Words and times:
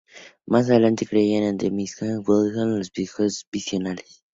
Más 0.47 0.67
adelante, 0.67 1.05
caerían 1.05 1.43
ante 1.43 1.65
los 1.67 1.73
Minnesota 1.75 2.05
Vikings 2.17 2.27
en 2.57 2.75
los 2.79 2.89
juegos 2.91 3.33
divisionales. 3.51 4.23